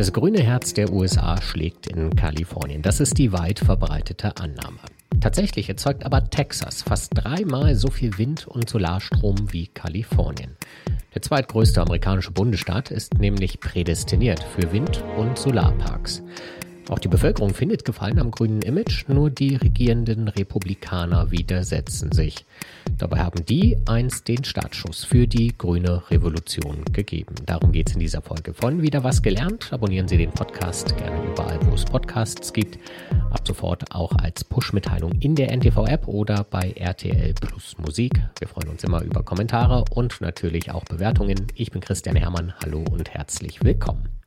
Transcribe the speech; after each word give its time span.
Das 0.00 0.14
grüne 0.14 0.40
Herz 0.40 0.72
der 0.72 0.90
USA 0.94 1.42
schlägt 1.42 1.86
in 1.86 2.16
Kalifornien. 2.16 2.80
Das 2.80 3.00
ist 3.00 3.18
die 3.18 3.34
weit 3.34 3.58
verbreitete 3.58 4.34
Annahme. 4.38 4.78
Tatsächlich 5.20 5.68
erzeugt 5.68 6.06
aber 6.06 6.30
Texas 6.30 6.80
fast 6.80 7.12
dreimal 7.14 7.74
so 7.74 7.90
viel 7.90 8.16
Wind- 8.16 8.46
und 8.46 8.70
Solarstrom 8.70 9.52
wie 9.52 9.66
Kalifornien. 9.66 10.56
Der 11.14 11.20
zweitgrößte 11.20 11.82
amerikanische 11.82 12.30
Bundesstaat 12.30 12.90
ist 12.90 13.18
nämlich 13.18 13.60
prädestiniert 13.60 14.42
für 14.42 14.72
Wind- 14.72 15.04
und 15.18 15.38
Solarparks. 15.38 16.22
Auch 16.88 16.98
die 16.98 17.08
Bevölkerung 17.08 17.54
findet 17.54 17.84
Gefallen 17.84 18.18
am 18.18 18.30
grünen 18.30 18.62
Image, 18.62 19.08
nur 19.08 19.30
die 19.30 19.56
regierenden 19.56 20.28
Republikaner 20.28 21.30
widersetzen 21.30 22.10
sich. 22.10 22.44
Dabei 22.98 23.20
haben 23.20 23.44
die 23.46 23.76
einst 23.86 24.28
den 24.28 24.44
Startschuss 24.44 25.04
für 25.04 25.26
die 25.26 25.56
grüne 25.56 26.10
Revolution 26.10 26.84
gegeben. 26.92 27.34
Darum 27.46 27.72
geht 27.72 27.88
es 27.88 27.94
in 27.94 28.00
dieser 28.00 28.22
Folge 28.22 28.52
von 28.52 28.82
Wieder 28.82 29.04
was 29.04 29.22
gelernt. 29.22 29.72
Abonnieren 29.72 30.08
Sie 30.08 30.16
den 30.16 30.32
Podcast 30.32 30.96
gerne 30.96 31.24
überall, 31.24 31.58
wo 31.66 31.74
es 31.74 31.84
Podcasts 31.84 32.52
gibt. 32.52 32.78
Ab 33.30 33.46
sofort 33.46 33.94
auch 33.94 34.12
als 34.16 34.42
Push-Mitteilung 34.44 35.12
in 35.20 35.34
der 35.34 35.52
NTV-App 35.56 36.08
oder 36.08 36.44
bei 36.44 36.72
RTL 36.72 37.34
Plus 37.34 37.76
Musik. 37.78 38.20
Wir 38.38 38.48
freuen 38.48 38.68
uns 38.68 38.84
immer 38.84 39.02
über 39.02 39.22
Kommentare 39.22 39.84
und 39.90 40.20
natürlich 40.20 40.70
auch 40.72 40.84
Bewertungen. 40.84 41.46
Ich 41.54 41.70
bin 41.70 41.80
Christian 41.80 42.16
Hermann. 42.16 42.52
Hallo 42.62 42.84
und 42.90 43.10
herzlich 43.10 43.62
willkommen. 43.62 44.19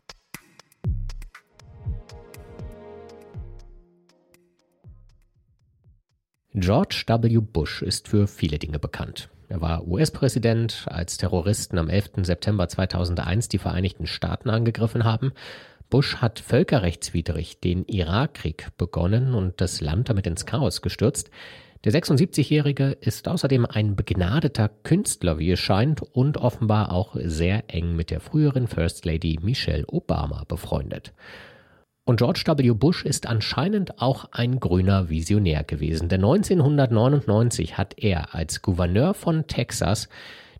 George 6.56 7.06
W. 7.08 7.40
Bush 7.40 7.82
ist 7.82 8.08
für 8.08 8.28
viele 8.28 8.60
Dinge 8.60 8.78
bekannt. 8.78 9.30
Er 9.50 9.60
war 9.60 9.88
US-Präsident, 9.88 10.86
als 10.88 11.18
Terroristen 11.18 11.80
am 11.80 11.90
11. 11.90 12.12
September 12.22 12.70
2001 12.70 13.50
die 13.50 13.58
Vereinigten 13.58 14.06
Staaten 14.06 14.52
angegriffen 14.52 15.04
haben. 15.04 15.32
Bush 15.90 16.18
hat 16.18 16.40
völkerrechtswidrig 16.40 17.60
den 17.60 17.86
Irakkrieg 17.86 18.68
begonnen 18.78 19.34
und 19.34 19.62
das 19.62 19.82
Land 19.82 20.10
damit 20.10 20.28
ins 20.28 20.46
Chaos 20.46 20.84
gestürzt. 20.84 21.32
Der 21.86 21.92
76-Jährige 21.92 22.98
ist 23.02 23.28
außerdem 23.28 23.66
ein 23.66 23.96
begnadeter 23.96 24.70
Künstler, 24.70 25.40
wie 25.40 25.52
es 25.52 25.60
scheint, 25.60 26.04
und 26.04 26.38
offenbar 26.38 26.92
auch 26.92 27.16
sehr 27.20 27.64
eng 27.68 27.96
mit 27.96 28.12
der 28.12 28.20
früheren 28.20 28.68
First 28.68 29.06
Lady 29.06 29.40
Michelle 29.42 29.86
Obama 29.88 30.44
befreundet. 30.48 31.14
Und 32.06 32.18
George 32.18 32.44
W. 32.46 32.72
Bush 32.72 33.06
ist 33.06 33.28
anscheinend 33.28 34.02
auch 34.02 34.26
ein 34.34 34.60
grüner 34.60 35.10
Visionär 35.10 35.64
gewesen, 35.64 36.10
denn 36.10 36.26
1999 36.26 37.78
hat 37.78 37.94
er 37.98 38.36
als 38.36 38.62
Gouverneur 38.62 39.14
von 39.14 39.48
Texas 39.48 40.10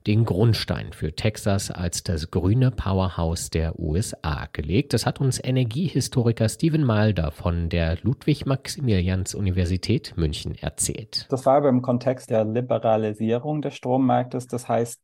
den 0.08 0.24
Grundstein 0.24 0.94
für 0.94 1.14
Texas 1.14 1.70
als 1.70 2.04
das 2.04 2.32
grüne 2.32 2.72
Powerhouse 2.72 3.50
der 3.50 3.78
USA 3.80 4.48
gelegt. 4.54 4.94
Das 4.94 5.06
hat 5.06 5.20
uns 5.20 5.44
Energiehistoriker 5.44 6.48
Steven 6.48 6.84
Malder 6.84 7.32
von 7.32 7.68
der 7.70 7.98
Ludwig-Maximilians-Universität 8.02 10.14
München 10.16 10.56
erzählt. 10.56 11.28
Das 11.30 11.46
war 11.46 11.58
aber 11.58 11.68
im 11.70 11.82
Kontext 11.82 12.30
der 12.30 12.46
Liberalisierung 12.46 13.62
des 13.62 13.76
Strommarktes. 13.76 14.48
Das 14.48 14.70
heißt, 14.70 15.02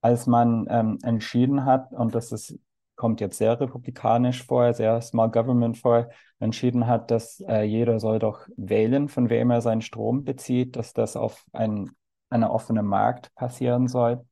als 0.00 0.26
man 0.26 0.66
ähm, 0.70 0.98
entschieden 1.02 1.64
hat, 1.64 1.92
und 1.92 2.14
das 2.14 2.30
ist 2.32 2.58
kommt 2.98 3.20
jetzt 3.20 3.38
sehr 3.38 3.58
republikanisch 3.58 4.44
vor, 4.44 4.74
sehr 4.74 5.00
Small 5.00 5.30
Government 5.30 5.78
vor, 5.78 6.10
entschieden 6.40 6.86
hat, 6.86 7.10
dass 7.10 7.40
äh, 7.48 7.62
jeder 7.62 8.00
soll 8.00 8.18
doch 8.18 8.46
wählen, 8.56 9.08
von 9.08 9.30
wem 9.30 9.50
er 9.50 9.62
seinen 9.62 9.82
Strom 9.82 10.24
bezieht, 10.24 10.76
dass 10.76 10.92
das 10.92 11.16
auf 11.16 11.46
ein, 11.52 11.92
einer 12.28 12.52
offenen 12.52 12.86
Markt 12.86 13.34
passieren 13.36 13.86
soll. 13.88 14.26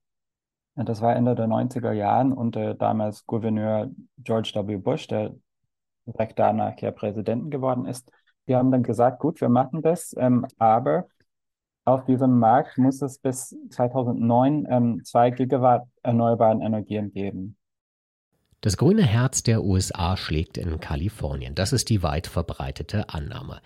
Und 0.74 0.88
das 0.88 1.00
war 1.00 1.16
Ende 1.16 1.34
der 1.34 1.46
90er 1.46 1.92
Jahren 1.92 2.32
unter 2.32 2.74
damals 2.74 3.24
Gouverneur 3.24 3.88
George 4.18 4.52
W. 4.54 4.76
Bush, 4.76 5.06
der 5.06 5.34
direkt 6.04 6.38
danach 6.38 6.76
ja 6.80 6.90
Präsidenten 6.90 7.50
geworden 7.50 7.86
ist. 7.86 8.10
Die 8.48 8.56
haben 8.56 8.70
dann 8.70 8.82
gesagt, 8.82 9.20
gut, 9.20 9.40
wir 9.40 9.48
machen 9.48 9.80
das, 9.80 10.14
ähm, 10.18 10.44
aber 10.58 11.06
auf 11.84 12.04
diesem 12.04 12.40
Markt 12.40 12.78
muss 12.78 13.00
es 13.00 13.18
bis 13.18 13.56
2009 13.70 14.66
ähm, 14.68 15.04
zwei 15.04 15.30
Gigawatt 15.30 15.86
erneuerbaren 16.02 16.60
Energien 16.60 17.12
geben. 17.12 17.56
Das 18.62 18.78
grüne 18.78 19.04
Herz 19.04 19.42
der 19.42 19.62
USA 19.62 20.16
schlägt 20.16 20.56
in 20.56 20.80
Kalifornien. 20.80 21.54
Das 21.54 21.72
ist 21.72 21.90
die 21.90 22.02
weit 22.02 22.26
verbreitete 22.26 23.10
Annahme. 23.10 23.60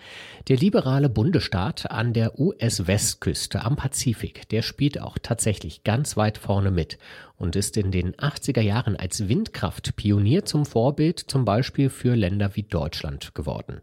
Der 0.49 0.57
liberale 0.57 1.09
Bundesstaat 1.09 1.91
an 1.91 2.13
der 2.13 2.39
US-Westküste 2.41 3.65
am 3.65 3.77
Pazifik, 3.77 4.49
der 4.49 4.63
spielt 4.63 5.01
auch 5.01 5.17
tatsächlich 5.23 5.85
ganz 5.85 6.17
weit 6.17 6.39
vorne 6.39 6.71
mit 6.71 6.99
und 7.37 7.57
ist 7.57 7.77
in 7.77 7.93
den 7.93 8.15
80er 8.17 8.61
Jahren 8.61 8.97
als 8.97 9.29
Windkraftpionier 9.29 10.45
zum 10.45 10.67
Vorbild 10.67 11.21
zum 11.21 11.45
Beispiel 11.45 11.89
für 11.89 12.15
Länder 12.17 12.57
wie 12.57 12.65
Deutschland 12.65 13.35
geworden. 13.35 13.81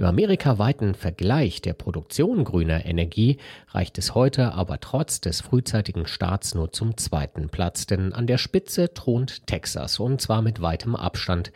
Im 0.00 0.06
amerikaweiten 0.06 0.94
Vergleich 0.94 1.60
der 1.60 1.74
Produktion 1.74 2.44
grüner 2.44 2.86
Energie 2.86 3.36
reicht 3.68 3.98
es 3.98 4.14
heute 4.14 4.54
aber 4.54 4.80
trotz 4.80 5.20
des 5.20 5.42
frühzeitigen 5.42 6.06
Starts 6.06 6.54
nur 6.54 6.72
zum 6.72 6.96
zweiten 6.96 7.50
Platz, 7.50 7.84
denn 7.84 8.14
an 8.14 8.26
der 8.26 8.38
Spitze 8.38 8.94
thront 8.94 9.46
Texas 9.46 10.00
und 10.00 10.18
zwar 10.22 10.40
mit 10.40 10.62
weitem 10.62 10.96
Abstand. 10.96 11.52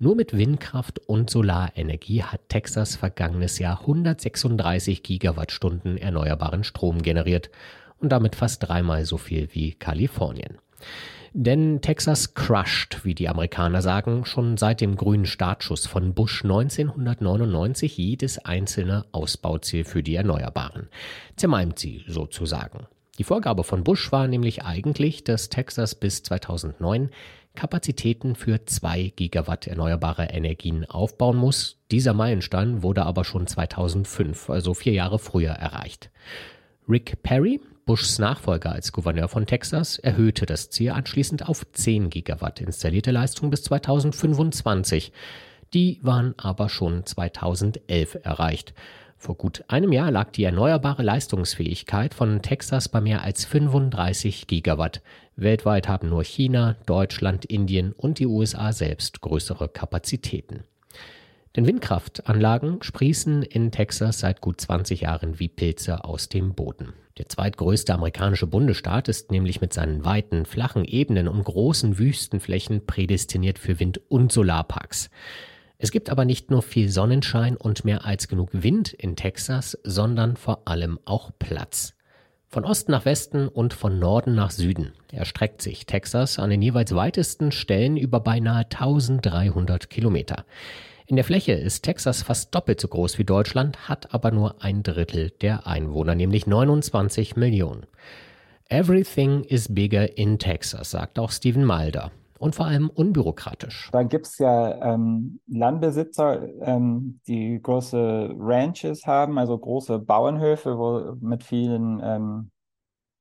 Nur 0.00 0.16
mit 0.16 0.36
Windkraft 0.36 0.98
und 1.06 1.30
Solarenergie 1.30 2.24
hat 2.24 2.48
Texas 2.48 2.96
vergangenes 2.96 3.60
Jahr 3.60 3.82
136 3.82 5.04
Gigawattstunden 5.04 5.96
erneuerbaren 5.96 6.64
Strom 6.64 7.00
generiert 7.00 7.48
und 7.98 8.08
damit 8.08 8.34
fast 8.34 8.68
dreimal 8.68 9.04
so 9.04 9.18
viel 9.18 9.50
wie 9.52 9.72
Kalifornien. 9.72 10.58
Denn 11.36 11.80
Texas 11.80 12.34
crushed, 12.34 13.04
wie 13.04 13.16
die 13.16 13.28
Amerikaner 13.28 13.82
sagen, 13.82 14.24
schon 14.24 14.56
seit 14.56 14.80
dem 14.80 14.94
grünen 14.94 15.26
Startschuss 15.26 15.84
von 15.84 16.14
Bush 16.14 16.44
1999 16.44 17.98
jedes 17.98 18.38
einzelne 18.38 19.04
Ausbauziel 19.10 19.82
für 19.82 20.04
die 20.04 20.14
Erneuerbaren. 20.14 20.86
Zermalmt 21.34 21.80
sie 21.80 22.04
sozusagen. 22.06 22.86
Die 23.18 23.24
Vorgabe 23.24 23.64
von 23.64 23.82
Bush 23.82 24.12
war 24.12 24.28
nämlich 24.28 24.62
eigentlich, 24.62 25.24
dass 25.24 25.48
Texas 25.48 25.96
bis 25.96 26.22
2009 26.22 27.10
Kapazitäten 27.56 28.36
für 28.36 28.64
zwei 28.66 29.12
Gigawatt 29.16 29.66
erneuerbare 29.66 30.26
Energien 30.26 30.84
aufbauen 30.88 31.36
muss. 31.36 31.78
Dieser 31.90 32.14
Meilenstein 32.14 32.84
wurde 32.84 33.04
aber 33.04 33.24
schon 33.24 33.48
2005, 33.48 34.50
also 34.50 34.72
vier 34.72 34.92
Jahre 34.92 35.18
früher, 35.18 35.54
erreicht. 35.54 36.10
Rick 36.88 37.24
Perry, 37.24 37.60
Bushs 37.86 38.18
Nachfolger 38.18 38.72
als 38.72 38.92
Gouverneur 38.92 39.28
von 39.28 39.44
Texas 39.44 39.98
erhöhte 39.98 40.46
das 40.46 40.70
Ziel 40.70 40.92
anschließend 40.92 41.46
auf 41.46 41.70
10 41.70 42.08
Gigawatt 42.08 42.62
installierte 42.62 43.10
Leistung 43.10 43.50
bis 43.50 43.62
2025. 43.64 45.12
Die 45.74 45.98
waren 46.00 46.34
aber 46.38 46.70
schon 46.70 47.04
2011 47.04 48.20
erreicht. 48.22 48.72
Vor 49.18 49.36
gut 49.36 49.64
einem 49.68 49.92
Jahr 49.92 50.10
lag 50.10 50.30
die 50.32 50.44
erneuerbare 50.44 51.02
Leistungsfähigkeit 51.02 52.14
von 52.14 52.40
Texas 52.40 52.88
bei 52.88 53.02
mehr 53.02 53.22
als 53.22 53.44
35 53.44 54.46
Gigawatt. 54.46 55.02
Weltweit 55.36 55.86
haben 55.86 56.08
nur 56.08 56.24
China, 56.24 56.76
Deutschland, 56.86 57.44
Indien 57.44 57.92
und 57.92 58.18
die 58.18 58.26
USA 58.26 58.72
selbst 58.72 59.20
größere 59.20 59.68
Kapazitäten. 59.68 60.64
Denn 61.56 61.66
Windkraftanlagen 61.66 62.82
sprießen 62.82 63.42
in 63.42 63.70
Texas 63.70 64.18
seit 64.18 64.40
gut 64.40 64.60
20 64.60 65.02
Jahren 65.02 65.38
wie 65.38 65.48
Pilze 65.48 66.04
aus 66.04 66.28
dem 66.28 66.54
Boden. 66.54 66.94
Der 67.16 67.28
zweitgrößte 67.28 67.94
amerikanische 67.94 68.48
Bundesstaat 68.48 69.08
ist 69.08 69.30
nämlich 69.30 69.60
mit 69.60 69.72
seinen 69.72 70.04
weiten, 70.04 70.46
flachen 70.46 70.84
Ebenen 70.84 71.28
und 71.28 71.44
großen 71.44 71.96
Wüstenflächen 71.96 72.86
prädestiniert 72.86 73.60
für 73.60 73.78
Wind- 73.78 74.00
und 74.08 74.32
Solarparks. 74.32 75.10
Es 75.78 75.92
gibt 75.92 76.10
aber 76.10 76.24
nicht 76.24 76.50
nur 76.50 76.62
viel 76.62 76.88
Sonnenschein 76.88 77.56
und 77.56 77.84
mehr 77.84 78.04
als 78.04 78.26
genug 78.26 78.48
Wind 78.52 78.92
in 78.92 79.14
Texas, 79.14 79.78
sondern 79.84 80.36
vor 80.36 80.66
allem 80.66 80.98
auch 81.04 81.30
Platz. 81.38 81.94
Von 82.48 82.64
Osten 82.64 82.92
nach 82.92 83.04
Westen 83.04 83.46
und 83.46 83.74
von 83.74 84.00
Norden 84.00 84.34
nach 84.34 84.50
Süden 84.50 84.92
erstreckt 85.12 85.62
sich 85.62 85.86
Texas 85.86 86.40
an 86.40 86.50
den 86.50 86.62
jeweils 86.62 86.94
weitesten 86.94 87.52
Stellen 87.52 87.96
über 87.96 88.18
beinahe 88.18 88.64
1300 88.64 89.88
Kilometer. 89.88 90.44
In 91.06 91.16
der 91.16 91.24
Fläche 91.24 91.52
ist 91.52 91.82
Texas 91.82 92.22
fast 92.22 92.54
doppelt 92.54 92.80
so 92.80 92.88
groß 92.88 93.18
wie 93.18 93.24
Deutschland, 93.24 93.90
hat 93.90 94.14
aber 94.14 94.30
nur 94.30 94.62
ein 94.64 94.82
Drittel 94.82 95.30
der 95.42 95.66
Einwohner, 95.66 96.14
nämlich 96.14 96.46
29 96.46 97.36
Millionen. 97.36 97.84
Everything 98.70 99.44
is 99.44 99.74
bigger 99.74 100.16
in 100.16 100.38
Texas, 100.38 100.92
sagt 100.92 101.18
auch 101.18 101.30
Stephen 101.30 101.66
Mulder. 101.66 102.10
Und 102.38 102.54
vor 102.54 102.66
allem 102.66 102.88
unbürokratisch. 102.88 103.90
Da 103.92 104.02
gibt 104.02 104.26
es 104.26 104.38
ja 104.38 104.94
ähm, 104.94 105.40
Landbesitzer, 105.46 106.48
ähm, 106.62 107.20
die 107.28 107.60
große 107.62 108.34
Ranches 108.38 109.06
haben, 109.06 109.38
also 109.38 109.58
große 109.58 109.98
Bauernhöfe 109.98 110.78
wo, 110.78 111.16
mit 111.20 111.44
vielen 111.44 112.00
ähm, 112.02 112.50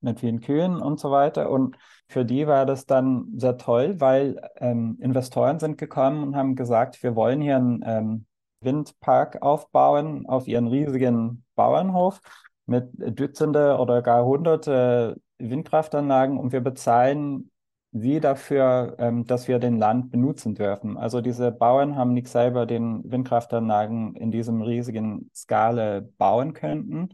mit 0.03 0.19
vielen 0.19 0.41
Kühen 0.41 0.77
und 0.81 0.99
so 0.99 1.11
weiter. 1.11 1.49
Und 1.49 1.77
für 2.07 2.25
die 2.25 2.47
war 2.47 2.65
das 2.65 2.85
dann 2.85 3.27
sehr 3.37 3.57
toll, 3.57 3.99
weil 3.99 4.39
ähm, 4.57 4.97
Investoren 5.01 5.59
sind 5.59 5.77
gekommen 5.77 6.23
und 6.23 6.35
haben 6.35 6.55
gesagt, 6.55 7.01
wir 7.03 7.15
wollen 7.15 7.41
hier 7.41 7.57
einen 7.57 7.83
ähm, 7.85 8.25
Windpark 8.61 9.41
aufbauen 9.41 10.25
auf 10.27 10.47
ihren 10.47 10.67
riesigen 10.67 11.43
Bauernhof 11.55 12.21
mit 12.65 12.89
Dutzende 13.19 13.77
oder 13.77 14.01
gar 14.01 14.25
hunderte 14.25 15.19
Windkraftanlagen 15.39 16.37
und 16.37 16.51
wir 16.53 16.61
bezahlen 16.61 17.51
sie 17.91 18.19
dafür, 18.19 18.95
ähm, 18.97 19.25
dass 19.25 19.47
wir 19.47 19.59
den 19.59 19.77
Land 19.77 20.11
benutzen 20.11 20.55
dürfen. 20.55 20.97
Also 20.97 21.21
diese 21.21 21.51
Bauern 21.51 21.95
haben 21.95 22.13
nicht 22.13 22.27
selber 22.27 22.65
den 22.65 23.09
Windkraftanlagen 23.09 24.15
in 24.15 24.31
diesem 24.31 24.61
riesigen 24.61 25.29
Skala 25.33 26.01
bauen 26.17 26.53
könnten, 26.53 27.09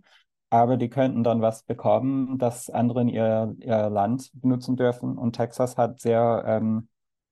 aber 0.49 0.77
die 0.77 0.89
könnten 0.89 1.23
dann 1.23 1.41
was 1.41 1.63
bekommen, 1.63 2.37
dass 2.37 2.69
andere 2.69 3.03
ihr, 3.03 3.55
ihr 3.59 3.89
Land 3.89 4.31
benutzen 4.33 4.75
dürfen. 4.75 5.17
Und 5.17 5.35
Texas 5.35 5.77
hat 5.77 5.99
sehr 5.99 6.43
ähm, 6.47 6.87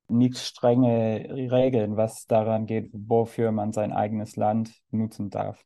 nicht 0.07 0.37
strenge 0.37 1.27
Regeln, 1.51 1.97
was 1.97 2.27
daran 2.27 2.65
geht, 2.65 2.89
wofür 2.93 3.51
man 3.51 3.73
sein 3.73 3.91
eigenes 3.91 4.35
Land 4.35 4.71
nutzen 4.91 5.29
darf. 5.29 5.65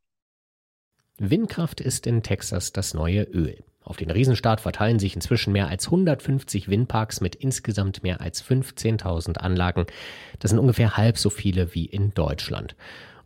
Windkraft 1.17 1.81
ist 1.81 2.07
in 2.07 2.23
Texas 2.23 2.71
das 2.71 2.93
neue 2.93 3.23
Öl. 3.23 3.63
Auf 3.83 3.97
den 3.97 4.11
Riesenstaat 4.11 4.61
verteilen 4.61 4.99
sich 4.99 5.15
inzwischen 5.15 5.53
mehr 5.53 5.67
als 5.67 5.87
150 5.87 6.69
Windparks 6.69 7.19
mit 7.19 7.35
insgesamt 7.35 8.03
mehr 8.03 8.21
als 8.21 8.43
15.000 8.43 9.37
Anlagen. 9.37 9.85
Das 10.39 10.51
sind 10.51 10.59
ungefähr 10.59 10.97
halb 10.97 11.17
so 11.17 11.29
viele 11.29 11.73
wie 11.73 11.85
in 11.85 12.13
Deutschland. 12.13 12.75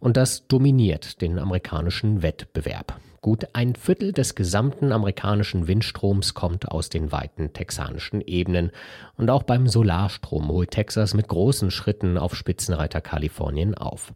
Und 0.05 0.17
das 0.17 0.47
dominiert 0.47 1.19
den 1.23 1.39
amerikanischen 1.39 2.21
Wettbewerb. 2.21 2.99
Gut 3.21 3.47
ein 3.53 3.73
Viertel 3.73 4.11
des 4.11 4.35
gesamten 4.35 4.91
amerikanischen 4.91 5.67
Windstroms 5.67 6.35
kommt 6.35 6.69
aus 6.69 6.89
den 6.89 7.11
weiten 7.11 7.53
texanischen 7.53 8.21
Ebenen. 8.21 8.69
Und 9.17 9.31
auch 9.31 9.41
beim 9.41 9.67
Solarstrom 9.67 10.47
holt 10.49 10.69
Texas 10.69 11.15
mit 11.15 11.27
großen 11.27 11.71
Schritten 11.71 12.19
auf 12.19 12.35
Spitzenreiter 12.35 13.01
Kalifornien 13.01 13.73
auf. 13.73 14.13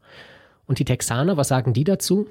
Und 0.68 0.78
die 0.78 0.86
Texaner, 0.86 1.38
was 1.38 1.48
sagen 1.48 1.74
die 1.74 1.86
dazu? 1.86 2.28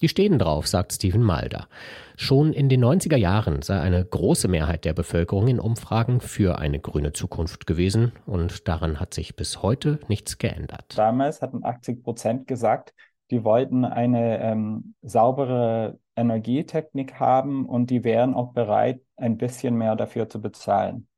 Die 0.00 0.08
stehen 0.08 0.38
drauf, 0.38 0.66
sagt 0.66 0.94
Stephen 0.94 1.22
Mulder. 1.22 1.68
Schon 2.16 2.52
in 2.52 2.68
den 2.70 2.82
90er 2.82 3.16
Jahren 3.16 3.60
sei 3.60 3.80
eine 3.80 4.02
große 4.02 4.48
Mehrheit 4.48 4.84
der 4.84 4.94
Bevölkerung 4.94 5.48
in 5.48 5.60
Umfragen 5.60 6.20
für 6.20 6.58
eine 6.58 6.80
grüne 6.80 7.12
Zukunft 7.12 7.66
gewesen 7.66 8.12
und 8.24 8.66
daran 8.66 8.98
hat 8.98 9.12
sich 9.12 9.36
bis 9.36 9.62
heute 9.62 9.98
nichts 10.08 10.38
geändert. 10.38 10.96
Damals 10.96 11.42
hatten 11.42 11.64
80 11.64 12.02
Prozent 12.02 12.46
gesagt, 12.46 12.94
die 13.30 13.44
wollten 13.44 13.84
eine 13.84 14.40
ähm, 14.40 14.94
saubere 15.02 15.98
Energietechnik 16.16 17.20
haben 17.20 17.66
und 17.66 17.90
die 17.90 18.02
wären 18.02 18.34
auch 18.34 18.52
bereit, 18.52 19.02
ein 19.16 19.36
bisschen 19.36 19.76
mehr 19.76 19.96
dafür 19.96 20.28
zu 20.28 20.40
bezahlen. 20.40 21.08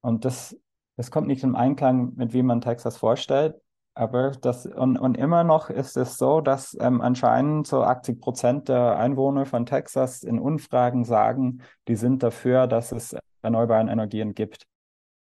Und 0.00 0.24
das, 0.24 0.56
das 0.96 1.10
kommt 1.10 1.26
nicht 1.26 1.42
im 1.42 1.56
Einklang 1.56 2.14
mit 2.14 2.32
wie 2.32 2.42
man 2.42 2.60
Texas 2.60 2.96
vorstellt. 2.96 3.56
Aber 3.98 4.30
das, 4.30 4.64
und, 4.64 4.96
und 4.96 5.16
immer 5.16 5.42
noch 5.42 5.70
ist 5.70 5.96
es 5.96 6.18
so, 6.18 6.40
dass 6.40 6.76
ähm, 6.80 7.00
anscheinend 7.00 7.66
so 7.66 7.82
80 7.82 8.20
Prozent 8.20 8.68
der 8.68 8.96
Einwohner 8.96 9.44
von 9.44 9.66
Texas 9.66 10.22
in 10.22 10.38
Umfragen 10.38 11.04
sagen, 11.04 11.62
die 11.88 11.96
sind 11.96 12.22
dafür, 12.22 12.68
dass 12.68 12.92
es 12.92 13.16
erneuerbare 13.42 13.90
Energien 13.90 14.34
gibt. 14.34 14.68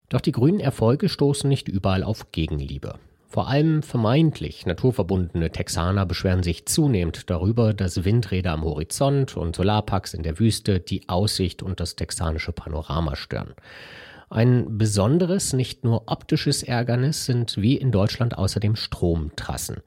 Doch 0.08 0.20
die 0.20 0.32
grünen 0.32 0.58
Erfolge 0.58 1.08
stoßen 1.08 1.49
nicht 1.49 1.69
überall 1.69 2.02
auf 2.02 2.32
Gegenliebe. 2.32 2.94
Vor 3.28 3.46
allem 3.46 3.84
vermeintlich 3.84 4.66
naturverbundene 4.66 5.52
Texaner 5.52 6.04
beschweren 6.04 6.43
sich 6.43 6.66
zunehmend 6.66 7.31
darüber, 7.31 7.75
dass 7.75 8.04
Windräder 8.04 8.50
am 8.50 8.64
Horizont 8.64 9.37
und 9.37 9.54
Solarparks 9.54 10.14
in 10.14 10.25
der 10.25 10.40
Wüste 10.40 10.81
die 10.81 11.08
Aussicht 11.08 11.62
und 11.62 11.78
das 11.78 11.94
texanische 11.94 12.50
Panorama 12.50 13.14
stören. 13.14 13.54
Ein 14.30 14.76
besonderes, 14.76 15.54
nicht 15.54 15.84
nur 15.84 16.02
optisches 16.06 16.62
Ärgernis 16.62 17.25
sind 17.25 17.56
wie 17.56 17.76
in 17.76 17.90
Deutschland 17.90 18.36
außerdem 18.36 18.76
Stromtrassen. 18.76 19.78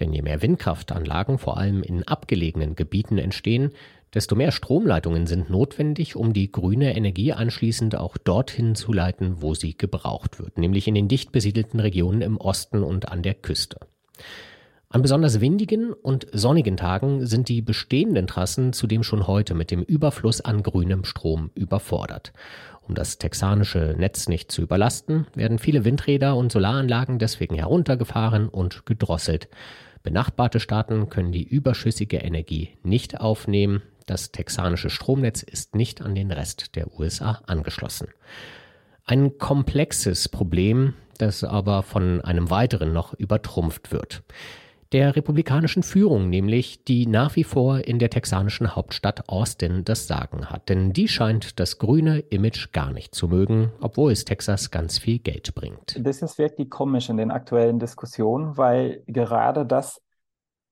Denn 0.00 0.12
je 0.12 0.22
mehr 0.22 0.42
Windkraftanlagen 0.42 1.38
vor 1.38 1.56
allem 1.56 1.82
in 1.82 2.02
abgelegenen 2.02 2.74
Gebieten 2.74 3.16
entstehen, 3.18 3.70
desto 4.12 4.34
mehr 4.34 4.50
Stromleitungen 4.50 5.26
sind 5.26 5.50
notwendig, 5.50 6.16
um 6.16 6.32
die 6.32 6.50
grüne 6.50 6.96
Energie 6.96 7.32
anschließend 7.32 7.96
auch 7.96 8.16
dorthin 8.16 8.74
zu 8.74 8.92
leiten, 8.92 9.40
wo 9.40 9.54
sie 9.54 9.76
gebraucht 9.76 10.38
wird, 10.38 10.58
nämlich 10.58 10.88
in 10.88 10.94
den 10.94 11.08
dicht 11.08 11.32
besiedelten 11.32 11.78
Regionen 11.80 12.22
im 12.22 12.38
Osten 12.38 12.82
und 12.82 13.08
an 13.08 13.22
der 13.22 13.34
Küste. 13.34 13.78
An 14.88 15.02
besonders 15.02 15.40
windigen 15.40 15.92
und 15.92 16.26
sonnigen 16.32 16.76
Tagen 16.76 17.26
sind 17.26 17.48
die 17.48 17.60
bestehenden 17.60 18.26
Trassen 18.26 18.72
zudem 18.72 19.02
schon 19.02 19.26
heute 19.26 19.54
mit 19.54 19.70
dem 19.70 19.82
Überfluss 19.82 20.40
an 20.40 20.62
grünem 20.62 21.04
Strom 21.04 21.50
überfordert. 21.54 22.32
Um 22.88 22.94
das 22.94 23.18
texanische 23.18 23.94
Netz 23.98 24.28
nicht 24.28 24.52
zu 24.52 24.62
überlasten, 24.62 25.26
werden 25.34 25.58
viele 25.58 25.84
Windräder 25.84 26.36
und 26.36 26.52
Solaranlagen 26.52 27.18
deswegen 27.18 27.56
heruntergefahren 27.56 28.48
und 28.48 28.86
gedrosselt. 28.86 29.48
Benachbarte 30.02 30.60
Staaten 30.60 31.08
können 31.08 31.32
die 31.32 31.42
überschüssige 31.42 32.18
Energie 32.18 32.78
nicht 32.84 33.20
aufnehmen. 33.20 33.82
Das 34.06 34.30
texanische 34.30 34.88
Stromnetz 34.88 35.42
ist 35.42 35.74
nicht 35.74 36.00
an 36.00 36.14
den 36.14 36.30
Rest 36.30 36.76
der 36.76 36.96
USA 36.96 37.42
angeschlossen. 37.46 38.08
Ein 39.04 39.38
komplexes 39.38 40.28
Problem, 40.28 40.94
das 41.18 41.42
aber 41.42 41.82
von 41.82 42.20
einem 42.20 42.50
weiteren 42.50 42.92
noch 42.92 43.14
übertrumpft 43.14 43.90
wird 43.90 44.22
der 44.96 45.14
republikanischen 45.14 45.82
Führung, 45.82 46.30
nämlich 46.30 46.82
die 46.84 47.06
nach 47.06 47.36
wie 47.36 47.44
vor 47.44 47.86
in 47.86 47.98
der 47.98 48.08
texanischen 48.08 48.74
Hauptstadt 48.74 49.28
Austin 49.28 49.84
das 49.84 50.06
Sagen 50.06 50.46
hat. 50.46 50.70
Denn 50.70 50.94
die 50.94 51.06
scheint 51.06 51.60
das 51.60 51.76
grüne 51.76 52.20
Image 52.20 52.72
gar 52.72 52.90
nicht 52.92 53.14
zu 53.14 53.28
mögen, 53.28 53.72
obwohl 53.82 54.12
es 54.12 54.24
Texas 54.24 54.70
ganz 54.70 54.96
viel 54.96 55.18
Geld 55.18 55.54
bringt. 55.54 55.98
Das 56.00 56.22
ist 56.22 56.38
wirklich 56.38 56.70
komisch 56.70 57.10
in 57.10 57.18
den 57.18 57.30
aktuellen 57.30 57.78
Diskussionen, 57.78 58.56
weil 58.56 59.02
gerade 59.06 59.66
das 59.66 60.00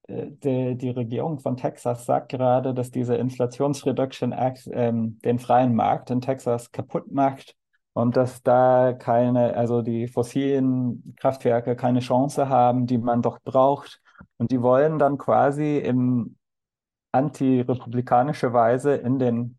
äh, 0.09 0.29
die, 0.43 0.75
die, 0.79 0.88
Regierung 0.88 1.38
von 1.38 1.59
Texas 1.59 2.06
sagt 2.06 2.31
gerade, 2.31 2.73
dass 2.73 2.91
dieser 2.91 3.19
Inflationsreduction 3.19 4.32
Act 4.32 4.71
ähm, 4.73 5.19
den 5.23 5.38
freien 5.38 5.75
Markt 5.75 6.09
in 6.09 6.23
Texas 6.23 6.73
kaputt 6.73 7.12
macht 7.12 7.56
und 7.93 8.17
dass 8.17 8.43
da 8.43 8.94
keine, 8.94 9.55
also 9.55 9.82
die 9.82 10.09
fossilen 10.09 11.15
Kraftwerke 11.21 11.76
keine 11.76 12.00
Chance 12.00 12.49
haben, 12.49 12.87
die 12.87 12.97
man 12.97 13.21
doch 13.21 13.38
braucht. 13.43 14.00
Und 14.37 14.50
die 14.50 14.62
wollen 14.62 14.99
dann 14.99 15.19
quasi 15.19 15.78
im 15.78 16.37
antirepublikanische 17.12 18.52
Weise 18.52 18.94
in 18.94 19.19
den, 19.19 19.58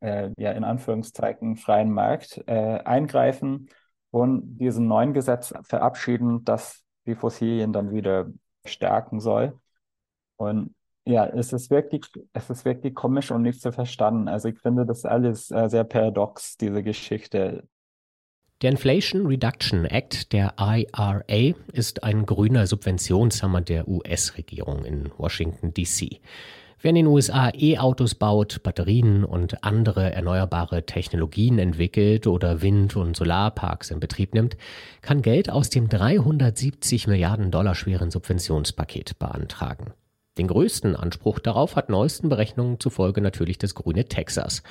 äh, 0.00 0.30
ja, 0.36 0.52
in 0.52 0.64
Anführungszeichen, 0.64 1.56
freien 1.56 1.90
Markt 1.90 2.42
äh, 2.46 2.80
eingreifen 2.80 3.68
und 4.10 4.58
diesen 4.58 4.86
neuen 4.86 5.14
Gesetz 5.14 5.54
verabschieden, 5.62 6.44
das 6.44 6.84
die 7.06 7.14
Fossilien 7.14 7.72
dann 7.72 7.90
wieder 7.90 8.26
stärken 8.66 9.20
soll. 9.20 9.58
Und 10.36 10.74
ja, 11.06 11.26
es 11.26 11.54
ist 11.54 11.70
wirklich, 11.70 12.04
es 12.34 12.50
ist 12.50 12.64
wirklich 12.66 12.94
komisch 12.94 13.30
und 13.30 13.42
nicht 13.42 13.62
zu 13.62 13.72
verstanden. 13.72 14.28
Also 14.28 14.48
ich 14.48 14.58
finde 14.60 14.84
das 14.84 15.06
alles 15.06 15.50
äh, 15.50 15.68
sehr 15.68 15.84
paradox, 15.84 16.58
diese 16.58 16.82
Geschichte. 16.82 17.66
Der 18.60 18.72
Inflation 18.72 19.24
Reduction 19.24 19.84
Act, 19.84 20.32
der 20.32 20.54
IRA, 20.58 21.54
ist 21.72 22.02
ein 22.02 22.26
grüner 22.26 22.66
Subventionshammer 22.66 23.60
der 23.60 23.86
US-Regierung 23.86 24.84
in 24.84 25.12
Washington, 25.16 25.72
D.C. 25.72 26.20
Wer 26.80 26.88
in 26.88 26.96
den 26.96 27.06
USA 27.06 27.52
E-Autos 27.54 28.16
baut, 28.16 28.64
Batterien 28.64 29.24
und 29.24 29.62
andere 29.62 30.12
erneuerbare 30.12 30.84
Technologien 30.84 31.60
entwickelt 31.60 32.26
oder 32.26 32.60
Wind- 32.60 32.96
und 32.96 33.16
Solarparks 33.16 33.92
in 33.92 34.00
Betrieb 34.00 34.34
nimmt, 34.34 34.56
kann 35.02 35.22
Geld 35.22 35.50
aus 35.50 35.70
dem 35.70 35.88
370 35.88 37.06
Milliarden 37.06 37.52
Dollar 37.52 37.76
schweren 37.76 38.10
Subventionspaket 38.10 39.20
beantragen. 39.20 39.92
Den 40.38 40.46
größten 40.46 40.94
Anspruch 40.94 41.40
darauf 41.40 41.74
hat 41.74 41.88
neuesten 41.88 42.28
Berechnungen 42.28 42.78
zufolge 42.78 43.20
natürlich 43.20 43.58
das 43.58 43.74
grüne 43.74 44.04
Texas. 44.04 44.62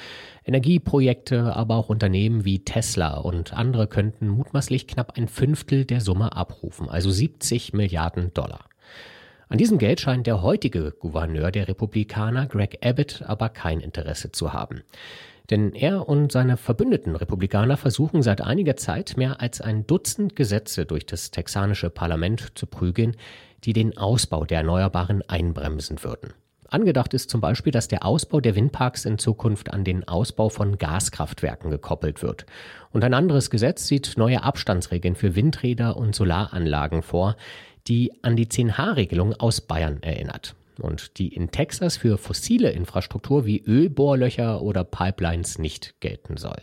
Energieprojekte, 0.45 1.53
aber 1.55 1.75
auch 1.75 1.89
Unternehmen 1.89 2.45
wie 2.45 2.59
Tesla 2.59 3.17
und 3.17 3.53
andere 3.53 3.87
könnten 3.87 4.29
mutmaßlich 4.29 4.87
knapp 4.87 5.17
ein 5.17 5.27
Fünftel 5.27 5.83
der 5.83 5.99
Summe 5.99 6.35
abrufen, 6.37 6.87
also 6.89 7.11
70 7.11 7.73
Milliarden 7.73 8.33
Dollar. 8.33 8.61
An 9.49 9.57
diesem 9.57 9.77
Geld 9.77 9.99
scheint 9.99 10.25
der 10.25 10.41
heutige 10.41 10.91
Gouverneur 10.91 11.51
der 11.51 11.67
Republikaner 11.67 12.47
Greg 12.47 12.79
Abbott 12.85 13.23
aber 13.25 13.49
kein 13.49 13.81
Interesse 13.81 14.31
zu 14.31 14.53
haben. 14.53 14.83
Denn 15.49 15.73
er 15.73 16.09
und 16.09 16.31
seine 16.31 16.57
verbündeten 16.57 17.15
Republikaner 17.15 17.77
versuchen 17.77 18.21
seit 18.21 18.41
einiger 18.41 18.75
Zeit 18.75 19.15
mehr 19.15 19.39
als 19.39 19.61
ein 19.61 19.87
Dutzend 19.87 20.35
Gesetze 20.35 20.85
durch 20.85 21.05
das 21.05 21.31
texanische 21.31 21.89
Parlament 21.89 22.51
zu 22.55 22.65
prügeln, 22.67 23.15
die 23.63 23.73
den 23.73 23.97
Ausbau 23.97 24.45
der 24.45 24.59
Erneuerbaren 24.59 25.21
einbremsen 25.27 26.03
würden. 26.03 26.33
Angedacht 26.69 27.13
ist 27.13 27.29
zum 27.29 27.39
Beispiel, 27.39 27.71
dass 27.71 27.87
der 27.87 28.05
Ausbau 28.05 28.41
der 28.41 28.55
Windparks 28.55 29.05
in 29.05 29.17
Zukunft 29.17 29.73
an 29.73 29.83
den 29.83 30.07
Ausbau 30.07 30.49
von 30.49 30.77
Gaskraftwerken 30.77 31.71
gekoppelt 31.71 32.21
wird. 32.21 32.45
Und 32.91 33.03
ein 33.03 33.13
anderes 33.13 33.49
Gesetz 33.49 33.87
sieht 33.87 34.15
neue 34.17 34.43
Abstandsregeln 34.43 35.15
für 35.15 35.35
Windräder 35.35 35.95
und 35.95 36.13
Solaranlagen 36.13 37.03
vor, 37.03 37.37
die 37.87 38.11
an 38.21 38.35
die 38.35 38.47
10H-Regelung 38.47 39.33
aus 39.35 39.61
Bayern 39.61 40.03
erinnert 40.03 40.55
und 40.79 41.17
die 41.17 41.33
in 41.33 41.51
Texas 41.51 41.97
für 41.97 42.17
fossile 42.17 42.71
Infrastruktur 42.71 43.45
wie 43.45 43.63
Ölbohrlöcher 43.63 44.61
oder 44.61 44.83
Pipelines 44.83 45.57
nicht 45.57 45.99
gelten 46.01 46.37
soll. 46.37 46.57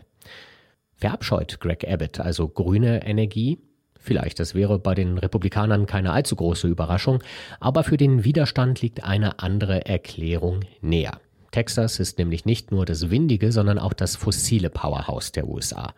Verabscheut 0.97 1.61
Greg 1.61 1.89
Abbott 1.89 2.21
also 2.21 2.49
grüne 2.49 3.05
Energie? 3.07 3.59
Vielleicht, 4.05 4.39
das 4.39 4.55
wäre 4.55 4.79
bei 4.79 4.95
den 4.95 5.17
Republikanern 5.17 5.87
keine 5.87 6.13
allzu 6.13 6.37
große 6.37 6.69
Überraschung, 6.69 7.23
aber 7.59 7.85
für 7.85 7.97
den 7.97 8.23
Widerstand 8.23 8.83
liegt 8.83 9.03
eine 9.03 9.39
andere 9.39 9.87
Erklärung 9.87 10.61
näher. 10.83 11.21
Texas 11.53 11.99
ist 12.01 12.19
nämlich 12.19 12.45
nicht 12.45 12.71
nur 12.71 12.85
das 12.85 13.09
windige, 13.09 13.51
sondern 13.51 13.79
auch 13.79 13.95
das 13.95 14.15
fossile 14.17 14.69
Powerhouse 14.69 15.33
der 15.33 15.49
USA. 15.49 15.95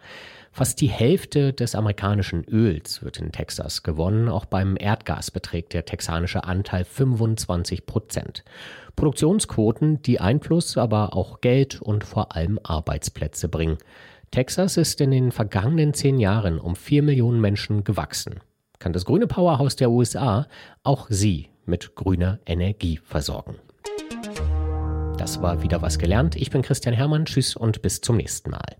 Fast 0.53 0.81
die 0.81 0.89
Hälfte 0.89 1.53
des 1.53 1.75
amerikanischen 1.75 2.45
Öls 2.45 3.03
wird 3.03 3.19
in 3.19 3.33
Texas 3.33 3.83
gewonnen. 3.83 4.29
Auch 4.29 4.45
beim 4.45 4.77
Erdgas 4.79 5.33
beträgt 5.33 5.75
der 5.75 5.85
texanische 5.85 6.45
Anteil 6.45 6.85
25 6.85 7.87
Prozent. 7.87 8.45
Produktionsquoten, 8.95 10.01
die 10.03 10.21
Einfluss, 10.21 10.79
aber 10.79 11.17
auch 11.17 11.41
Geld 11.41 11.83
und 11.83 12.05
vor 12.05 12.37
allem 12.37 12.61
Arbeitsplätze 12.63 13.49
bringen. 13.49 13.79
Texas 14.30 14.76
ist 14.76 15.00
in 15.00 15.11
den 15.11 15.33
vergangenen 15.33 15.95
zehn 15.95 16.18
Jahren 16.18 16.59
um 16.59 16.76
vier 16.76 17.02
Millionen 17.02 17.40
Menschen 17.40 17.85
gewachsen. 17.85 18.40
Kann 18.78 18.92
das 18.92 19.04
grüne 19.04 19.26
Powerhouse 19.26 19.76
der 19.76 19.90
USA 19.90 20.47
auch 20.83 21.06
sie 21.09 21.49
mit 21.64 21.95
grüner 21.95 22.38
Energie 22.47 23.00
versorgen? 23.02 23.56
Das 25.16 25.40
war 25.40 25.62
wieder 25.62 25.80
was 25.83 25.99
gelernt. 25.99 26.37
Ich 26.37 26.50
bin 26.50 26.62
Christian 26.62 26.95
Hermann. 26.95 27.25
Tschüss 27.25 27.56
und 27.56 27.83
bis 27.83 28.00
zum 28.00 28.16
nächsten 28.16 28.50
Mal. 28.50 28.76